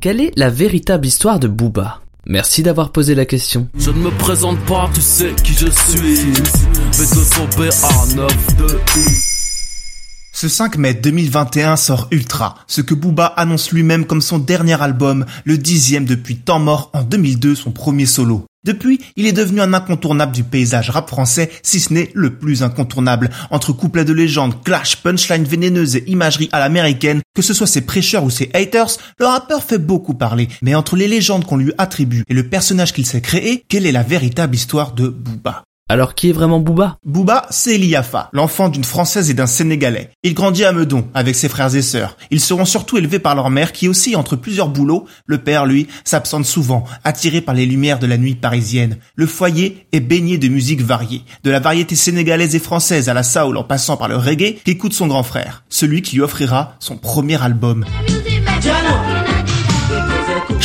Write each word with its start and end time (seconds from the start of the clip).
Quelle 0.00 0.20
est 0.20 0.30
la 0.36 0.48
véritable 0.48 1.06
histoire 1.06 1.40
de 1.40 1.48
Booba? 1.48 2.00
Merci 2.24 2.62
d'avoir 2.62 2.92
posé 2.92 3.16
la 3.16 3.26
question. 3.26 3.68
Je 3.76 3.90
ne 3.90 3.98
me 3.98 4.10
présente 4.10 4.60
pas, 4.60 4.88
tu 4.94 5.00
sais 5.00 5.34
qui 5.42 5.54
je 5.54 5.66
suis. 5.66 6.34
Ce 10.32 10.48
5 10.48 10.76
mai 10.78 10.94
2021 10.94 11.74
sort 11.74 12.06
Ultra, 12.12 12.54
ce 12.68 12.80
que 12.80 12.94
Booba 12.94 13.26
annonce 13.26 13.72
lui-même 13.72 14.04
comme 14.04 14.20
son 14.20 14.38
dernier 14.38 14.80
album, 14.80 15.26
le 15.44 15.58
dixième 15.58 16.04
depuis 16.04 16.36
Temps 16.36 16.60
mort 16.60 16.90
en 16.92 17.02
2002, 17.02 17.56
son 17.56 17.72
premier 17.72 18.06
solo. 18.06 18.46
Depuis, 18.64 19.00
il 19.16 19.26
est 19.26 19.32
devenu 19.32 19.60
un 19.60 19.72
incontournable 19.72 20.32
du 20.32 20.42
paysage 20.42 20.90
rap 20.90 21.08
français, 21.08 21.50
si 21.62 21.78
ce 21.80 21.92
n'est 21.92 22.10
le 22.14 22.38
plus 22.38 22.62
incontournable. 22.62 23.30
Entre 23.50 23.72
couplets 23.72 24.04
de 24.04 24.12
légende, 24.12 24.62
clash, 24.64 24.96
punchline 24.96 25.44
vénéneuse 25.44 25.96
et 25.96 26.04
imagerie 26.08 26.48
à 26.52 26.58
l'américaine, 26.58 27.22
que 27.34 27.42
ce 27.42 27.54
soit 27.54 27.66
ses 27.68 27.82
prêcheurs 27.82 28.24
ou 28.24 28.30
ses 28.30 28.50
haters, 28.54 28.98
le 29.18 29.26
rappeur 29.26 29.62
fait 29.62 29.78
beaucoup 29.78 30.14
parler. 30.14 30.48
Mais 30.60 30.74
entre 30.74 30.96
les 30.96 31.08
légendes 31.08 31.44
qu'on 31.44 31.56
lui 31.56 31.72
attribue 31.78 32.24
et 32.28 32.34
le 32.34 32.48
personnage 32.48 32.92
qu'il 32.92 33.06
s'est 33.06 33.20
créé, 33.20 33.64
quelle 33.68 33.86
est 33.86 33.92
la 33.92 34.02
véritable 34.02 34.54
histoire 34.54 34.92
de 34.92 35.08
Booba? 35.08 35.64
Alors 35.90 36.14
qui 36.14 36.28
est 36.28 36.32
vraiment 36.32 36.60
Booba? 36.60 36.98
Booba, 37.06 37.46
c'est 37.48 37.76
Eliafa, 37.76 38.28
l'enfant 38.34 38.68
d'une 38.68 38.84
Française 38.84 39.30
et 39.30 39.34
d'un 39.34 39.46
Sénégalais. 39.46 40.10
Il 40.22 40.34
grandit 40.34 40.66
à 40.66 40.72
Meudon, 40.72 41.08
avec 41.14 41.34
ses 41.34 41.48
frères 41.48 41.74
et 41.74 41.80
sœurs. 41.80 42.18
Ils 42.30 42.40
seront 42.40 42.66
surtout 42.66 42.98
élevés 42.98 43.18
par 43.18 43.34
leur 43.34 43.48
mère, 43.48 43.72
qui 43.72 43.88
aussi 43.88 44.14
entre 44.14 44.36
plusieurs 44.36 44.68
boulots. 44.68 45.06
Le 45.24 45.38
père, 45.38 45.64
lui, 45.64 45.88
s'absente 46.04 46.44
souvent, 46.44 46.84
attiré 47.04 47.40
par 47.40 47.54
les 47.54 47.64
lumières 47.64 47.98
de 47.98 48.06
la 48.06 48.18
nuit 48.18 48.34
parisienne. 48.34 48.98
Le 49.14 49.26
foyer 49.26 49.86
est 49.92 50.00
baigné 50.00 50.36
de 50.36 50.48
musique 50.48 50.82
variée. 50.82 51.22
De 51.42 51.50
la 51.50 51.58
variété 51.58 51.96
sénégalaise 51.96 52.54
et 52.54 52.58
française 52.60 53.08
à 53.08 53.14
la 53.14 53.22
soul 53.22 53.56
en 53.56 53.64
passant 53.64 53.96
par 53.96 54.08
le 54.08 54.16
reggae, 54.16 54.56
qu'écoute 54.64 54.92
son 54.92 55.06
grand 55.06 55.22
frère. 55.22 55.64
Celui 55.70 56.02
qui 56.02 56.16
lui 56.16 56.22
offrira 56.22 56.76
son 56.80 56.98
premier 56.98 57.42
album. 57.42 57.86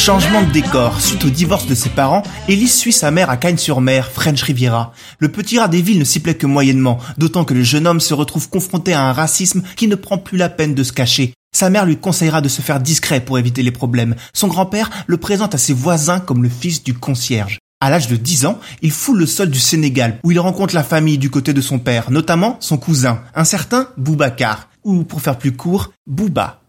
Changement 0.06 0.42
de 0.42 0.52
décor. 0.52 1.00
Suite 1.00 1.24
au 1.24 1.30
divorce 1.30 1.66
de 1.66 1.74
ses 1.74 1.88
parents, 1.88 2.24
Elise 2.50 2.76
suit 2.76 2.92
sa 2.92 3.10
mère 3.10 3.30
à 3.30 3.38
Cagnes-sur-Mer, 3.38 4.12
French 4.12 4.42
Riviera. 4.42 4.92
Le 5.18 5.30
petit 5.30 5.58
rat 5.60 5.70
des 5.70 5.82
villes 5.82 6.00
ne 6.00 6.04
s'y 6.04 6.20
plaît 6.20 6.36
que 6.36 6.46
moyennement, 6.46 7.00
d'autant 7.18 7.46
que 7.46 7.54
le 7.54 7.64
jeune 7.64 7.88
homme 7.88 8.02
se 8.02 8.14
retrouve 8.14 8.50
confronté 8.50 8.92
à 8.92 9.02
un 9.02 9.14
racisme 9.14 9.64
qui 9.78 9.88
ne 9.88 9.96
prend 9.96 10.18
plus 10.18 10.38
la 10.38 10.50
peine 10.50 10.76
de 10.76 10.84
se 10.84 10.92
cacher. 10.92 11.34
Sa 11.56 11.70
mère 11.70 11.86
lui 11.86 11.96
conseillera 11.96 12.42
de 12.42 12.50
se 12.50 12.62
faire 12.62 12.82
discret 12.82 13.22
pour 13.22 13.40
éviter 13.40 13.64
les 13.64 13.72
problèmes. 13.72 14.16
Son 14.34 14.50
grand-père 14.50 14.90
le 15.08 15.16
présente 15.16 15.56
à 15.56 15.58
ses 15.58 15.72
voisins 15.72 16.20
comme 16.20 16.44
le 16.44 16.50
fils 16.50 16.84
du 16.84 16.94
concierge. 16.94 17.60
À 17.80 17.90
l'âge 17.90 18.10
de 18.10 18.18
10 18.18 18.46
ans, 18.46 18.60
il 18.82 18.92
foule 18.92 19.20
le 19.20 19.26
sol 19.26 19.50
du 19.50 19.60
Sénégal, 19.60 20.20
où 20.26 20.32
il 20.32 20.40
rencontre 20.42 20.76
la 20.76 20.84
famille 20.84 21.18
du 21.18 21.30
côté 21.30 21.54
de 21.54 21.62
son 21.62 21.80
père, 21.80 22.12
notamment 22.12 22.58
son 22.60 22.76
cousin, 22.76 23.22
un 23.36 23.46
certain 23.46 23.88
Boubacar, 23.96 24.68
ou 24.84 25.06
pour 25.06 25.22
faire 25.22 25.38
plus 25.38 25.54
court, 25.54 25.94
Bouba. 26.06 26.63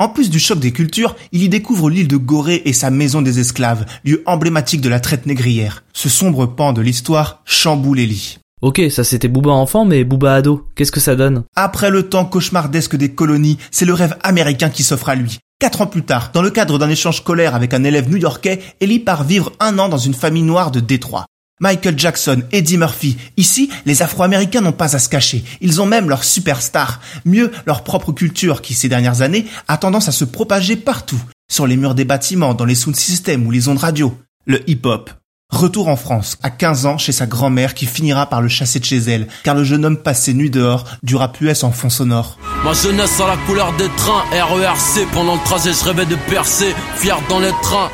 En 0.00 0.08
plus 0.08 0.30
du 0.30 0.38
choc 0.38 0.58
des 0.58 0.72
cultures, 0.72 1.14
il 1.30 1.42
y 1.42 1.50
découvre 1.50 1.90
l'île 1.90 2.08
de 2.08 2.16
Gorée 2.16 2.62
et 2.64 2.72
sa 2.72 2.88
maison 2.88 3.20
des 3.20 3.38
esclaves, 3.38 3.84
lieu 4.02 4.22
emblématique 4.24 4.80
de 4.80 4.88
la 4.88 4.98
traite 4.98 5.26
négrière. 5.26 5.84
Ce 5.92 6.08
sombre 6.08 6.46
pan 6.46 6.72
de 6.72 6.80
l'histoire 6.80 7.42
chamboule 7.44 8.00
Ellie. 8.00 8.38
Ok, 8.62 8.80
ça 8.90 9.04
c'était 9.04 9.28
Booba 9.28 9.50
enfant, 9.50 9.84
mais 9.84 10.04
Booba 10.04 10.36
ado, 10.36 10.66
qu'est-ce 10.74 10.90
que 10.90 11.00
ça 11.00 11.16
donne? 11.16 11.44
Après 11.54 11.90
le 11.90 12.08
temps 12.08 12.24
cauchemardesque 12.24 12.96
des 12.96 13.10
colonies, 13.10 13.58
c'est 13.70 13.84
le 13.84 13.92
rêve 13.92 14.16
américain 14.22 14.70
qui 14.70 14.84
s'offre 14.84 15.10
à 15.10 15.14
lui. 15.14 15.38
Quatre 15.58 15.82
ans 15.82 15.86
plus 15.86 16.02
tard, 16.02 16.30
dans 16.32 16.40
le 16.40 16.50
cadre 16.50 16.78
d'un 16.78 16.88
échange 16.88 17.18
scolaire 17.18 17.54
avec 17.54 17.74
un 17.74 17.84
élève 17.84 18.08
new-yorkais, 18.08 18.60
Ellie 18.80 19.00
part 19.00 19.24
vivre 19.24 19.52
un 19.60 19.78
an 19.78 19.90
dans 19.90 19.98
une 19.98 20.14
famille 20.14 20.42
noire 20.42 20.70
de 20.70 20.80
Détroit. 20.80 21.26
Michael 21.60 21.98
Jackson, 21.98 22.42
Eddie 22.52 22.78
Murphy. 22.78 23.18
Ici, 23.36 23.70
les 23.84 24.02
Afro-Américains 24.02 24.62
n'ont 24.62 24.72
pas 24.72 24.96
à 24.96 24.98
se 24.98 25.10
cacher. 25.10 25.44
Ils 25.60 25.80
ont 25.82 25.86
même 25.86 26.08
leur 26.08 26.24
superstar. 26.24 27.00
Mieux, 27.26 27.52
leur 27.66 27.84
propre 27.84 28.12
culture 28.12 28.62
qui, 28.62 28.72
ces 28.72 28.88
dernières 28.88 29.20
années, 29.20 29.46
a 29.68 29.76
tendance 29.76 30.08
à 30.08 30.12
se 30.12 30.24
propager 30.24 30.76
partout. 30.76 31.20
Sur 31.50 31.66
les 31.66 31.76
murs 31.76 31.94
des 31.94 32.06
bâtiments, 32.06 32.54
dans 32.54 32.64
les 32.64 32.74
sound 32.74 32.96
systems 32.96 33.46
ou 33.46 33.50
les 33.50 33.68
ondes 33.68 33.78
radio. 33.78 34.16
Le 34.46 34.68
hip-hop. 34.68 35.10
Retour 35.50 35.88
en 35.88 35.96
France, 35.96 36.38
à 36.42 36.48
15 36.48 36.86
ans, 36.86 36.96
chez 36.96 37.12
sa 37.12 37.26
grand-mère 37.26 37.74
qui 37.74 37.84
finira 37.84 38.26
par 38.26 38.40
le 38.40 38.48
chasser 38.48 38.78
de 38.78 38.84
chez 38.84 38.98
elle, 38.98 39.26
car 39.42 39.56
le 39.56 39.64
jeune 39.64 39.84
homme 39.84 39.96
passe 39.96 40.22
ses 40.22 40.32
nuits 40.32 40.48
dehors, 40.48 40.84
du 41.02 41.16
rap 41.16 41.40
US 41.40 41.64
en 41.64 41.72
fond 41.72 41.90
sonore. 41.90 42.38
Ma 42.64 42.72
jeunesse 42.72 43.20
à 43.20 43.26
la 43.26 43.36
couleur 43.36 43.76
des 43.76 43.88
trains, 43.96 44.22
RERC. 44.30 45.06
Pendant 45.12 45.34
le 45.34 45.44
trajet, 45.44 45.72
je 45.72 45.84
rêvais 45.84 46.06
de 46.06 46.16
percer, 46.28 46.72
fier 46.96 47.18
dans 47.28 47.40
les 47.40 47.52
trains. 47.62 47.90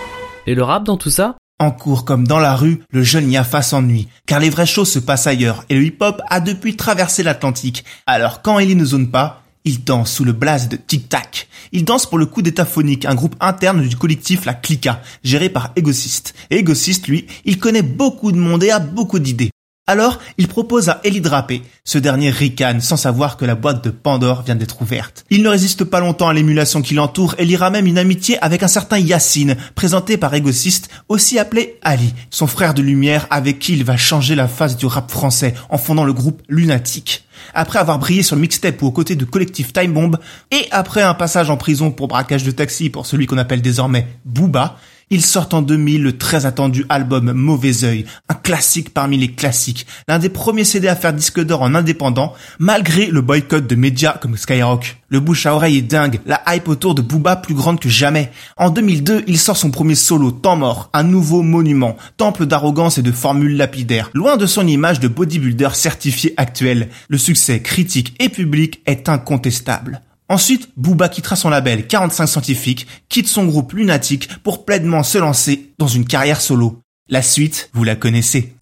Et 0.46 0.54
le 0.54 0.62
rap 0.62 0.84
dans 0.84 0.98
tout 0.98 1.10
ça? 1.10 1.34
En 1.58 1.70
cours 1.70 2.04
comme 2.04 2.26
dans 2.26 2.38
la 2.38 2.54
rue, 2.54 2.82
le 2.90 3.02
jeune 3.02 3.30
Yafa 3.30 3.62
s'ennuie, 3.62 4.08
car 4.26 4.40
les 4.40 4.50
vraies 4.50 4.66
choses 4.66 4.90
se 4.90 4.98
passent 4.98 5.26
ailleurs, 5.26 5.64
et 5.70 5.74
le 5.74 5.84
hip-hop 5.86 6.20
a 6.28 6.40
depuis 6.40 6.76
traversé 6.76 7.22
l'Atlantique. 7.22 7.82
Alors 8.06 8.42
quand 8.42 8.58
Ellie 8.58 8.76
ne 8.76 8.84
zone 8.84 9.10
pas, 9.10 9.42
il 9.64 9.82
danse 9.82 10.12
sous 10.12 10.24
le 10.24 10.32
blaze 10.32 10.68
de 10.68 10.76
Tic 10.76 11.08
Tac. 11.08 11.48
Il 11.72 11.86
danse 11.86 12.04
pour 12.04 12.18
le 12.18 12.26
coup 12.26 12.42
d'état 12.42 12.66
phonique, 12.66 13.06
un 13.06 13.14
groupe 13.14 13.36
interne 13.40 13.88
du 13.88 13.96
collectif 13.96 14.44
La 14.44 14.52
Clica, 14.52 15.00
géré 15.24 15.48
par 15.48 15.72
Egocist. 15.76 16.34
Et 16.50 16.62
lui, 17.08 17.26
il 17.46 17.58
connaît 17.58 17.80
beaucoup 17.80 18.32
de 18.32 18.38
monde 18.38 18.62
et 18.62 18.70
a 18.70 18.78
beaucoup 18.78 19.18
d'idées. 19.18 19.50
Alors, 19.88 20.18
il 20.36 20.48
propose 20.48 20.88
à 20.88 21.00
Ellie 21.04 21.20
de 21.20 21.28
rapper. 21.28 21.62
Ce 21.84 21.96
dernier 21.96 22.30
ricane 22.30 22.80
sans 22.80 22.96
savoir 22.96 23.36
que 23.36 23.44
la 23.44 23.54
boîte 23.54 23.84
de 23.84 23.90
Pandore 23.90 24.42
vient 24.42 24.56
d'être 24.56 24.82
ouverte. 24.82 25.24
Il 25.30 25.44
ne 25.44 25.48
résiste 25.48 25.84
pas 25.84 26.00
longtemps 26.00 26.28
à 26.28 26.34
l'émulation 26.34 26.82
qui 26.82 26.94
l'entoure 26.94 27.36
et 27.38 27.44
lira 27.44 27.70
même 27.70 27.86
une 27.86 27.96
amitié 27.96 28.36
avec 28.42 28.64
un 28.64 28.68
certain 28.68 28.98
Yacine, 28.98 29.56
présenté 29.76 30.16
par 30.16 30.34
Egocist, 30.34 30.88
aussi 31.08 31.38
appelé 31.38 31.78
Ali, 31.82 32.12
son 32.30 32.48
frère 32.48 32.74
de 32.74 32.82
lumière 32.82 33.28
avec 33.30 33.60
qui 33.60 33.74
il 33.74 33.84
va 33.84 33.96
changer 33.96 34.34
la 34.34 34.48
face 34.48 34.76
du 34.76 34.86
rap 34.86 35.08
français 35.08 35.54
en 35.70 35.78
fondant 35.78 36.04
le 36.04 36.12
groupe 36.12 36.42
Lunatic. 36.48 37.24
Après 37.54 37.78
avoir 37.78 38.00
brillé 38.00 38.24
sur 38.24 38.34
le 38.34 38.42
mixtape 38.42 38.82
ou 38.82 38.86
aux 38.86 38.92
côtés 38.92 39.14
du 39.14 39.26
collectif 39.26 39.72
Time 39.72 39.92
Bomb, 39.92 40.18
et 40.50 40.66
après 40.72 41.02
un 41.02 41.14
passage 41.14 41.48
en 41.48 41.56
prison 41.56 41.92
pour 41.92 42.08
braquage 42.08 42.42
de 42.42 42.50
taxi 42.50 42.90
pour 42.90 43.06
celui 43.06 43.26
qu'on 43.26 43.38
appelle 43.38 43.62
désormais 43.62 44.08
Booba, 44.24 44.78
il 45.08 45.24
sort 45.24 45.48
en 45.52 45.62
2000 45.62 46.02
le 46.02 46.18
très 46.18 46.46
attendu 46.46 46.84
album 46.88 47.32
Mauvais 47.32 47.84
Oeil, 47.84 48.06
un 48.28 48.34
classique 48.34 48.92
parmi 48.92 49.16
les 49.16 49.30
classiques, 49.30 49.86
l'un 50.08 50.18
des 50.18 50.28
premiers 50.28 50.64
CD 50.64 50.88
à 50.88 50.96
faire 50.96 51.12
disque 51.12 51.40
d'or 51.40 51.62
en 51.62 51.76
indépendant, 51.76 52.34
malgré 52.58 53.06
le 53.06 53.20
boycott 53.20 53.68
de 53.68 53.74
médias 53.76 54.18
comme 54.20 54.36
Skyrock. 54.36 54.96
Le 55.08 55.20
bouche 55.20 55.46
à 55.46 55.54
oreille 55.54 55.78
est 55.78 55.82
dingue, 55.82 56.20
la 56.26 56.42
hype 56.48 56.66
autour 56.66 56.96
de 56.96 57.02
Booba 57.02 57.36
plus 57.36 57.54
grande 57.54 57.78
que 57.78 57.88
jamais. 57.88 58.32
En 58.56 58.70
2002, 58.70 59.22
il 59.28 59.38
sort 59.38 59.56
son 59.56 59.70
premier 59.70 59.94
solo, 59.94 60.32
Temps 60.32 60.56
mort, 60.56 60.90
un 60.92 61.04
nouveau 61.04 61.42
monument, 61.42 61.96
temple 62.16 62.46
d'arrogance 62.46 62.98
et 62.98 63.02
de 63.02 63.12
formules 63.12 63.56
lapidaires, 63.56 64.10
loin 64.12 64.36
de 64.36 64.46
son 64.46 64.66
image 64.66 64.98
de 64.98 65.06
bodybuilder 65.06 65.70
certifié 65.74 66.34
actuel. 66.36 66.88
Le 67.08 67.18
succès 67.18 67.62
critique 67.62 68.16
et 68.18 68.28
public 68.28 68.82
est 68.86 69.08
incontestable. 69.08 70.00
Ensuite, 70.28 70.70
Booba 70.76 71.08
quittera 71.08 71.36
son 71.36 71.50
label 71.50 71.86
45 71.86 72.26
Scientifique, 72.26 72.86
quitte 73.08 73.28
son 73.28 73.46
groupe 73.46 73.72
Lunatic 73.72 74.42
pour 74.42 74.64
pleinement 74.64 75.02
se 75.02 75.18
lancer 75.18 75.72
dans 75.78 75.86
une 75.86 76.06
carrière 76.06 76.40
solo. 76.40 76.80
La 77.08 77.22
suite, 77.22 77.70
vous 77.72 77.84
la 77.84 77.94
connaissez. 77.94 78.56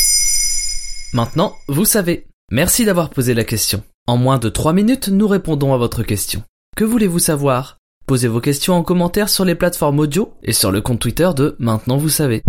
Maintenant, 1.14 1.54
vous 1.68 1.86
savez. 1.86 2.26
Merci 2.50 2.84
d'avoir 2.84 3.08
posé 3.08 3.32
la 3.32 3.44
question. 3.44 3.82
En 4.06 4.18
moins 4.18 4.38
de 4.38 4.50
3 4.50 4.74
minutes, 4.74 5.08
nous 5.08 5.26
répondons 5.26 5.72
à 5.72 5.78
votre 5.78 6.02
question. 6.02 6.42
Que 6.76 6.84
voulez-vous 6.84 7.18
savoir? 7.18 7.78
Posez 8.06 8.28
vos 8.28 8.40
questions 8.40 8.74
en 8.74 8.82
commentaire 8.82 9.30
sur 9.30 9.46
les 9.46 9.54
plateformes 9.54 10.00
audio 10.00 10.34
et 10.42 10.52
sur 10.52 10.70
le 10.70 10.82
compte 10.82 11.00
Twitter 11.00 11.30
de 11.34 11.56
Maintenant 11.58 11.96
vous 11.96 12.10
savez. 12.10 12.42